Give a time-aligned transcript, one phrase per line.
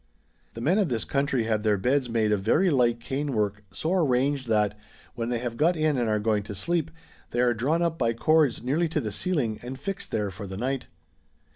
[0.55, 4.47] The men of this country have their beds made of very light canework, so arranged
[4.47, 4.75] that,
[5.13, 6.87] when they have got in and are going to sleej),
[7.29, 10.57] they are drawn up by cords nearly to the ceiling and fixed there for the
[10.57, 10.87] night.